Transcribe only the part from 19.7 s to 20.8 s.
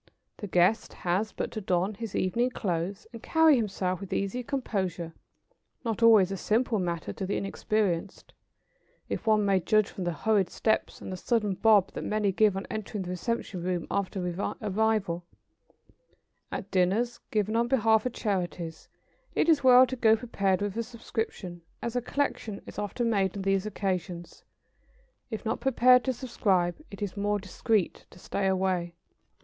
to go prepared with